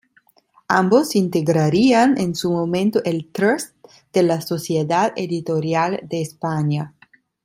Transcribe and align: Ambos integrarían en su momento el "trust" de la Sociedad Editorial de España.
Ambos 0.67 1.15
integrarían 1.15 2.17
en 2.17 2.33
su 2.33 2.49
momento 2.51 3.03
el 3.05 3.31
"trust" 3.31 3.75
de 4.11 4.23
la 4.23 4.41
Sociedad 4.41 5.13
Editorial 5.15 5.99
de 6.09 6.23
España. 6.23 6.95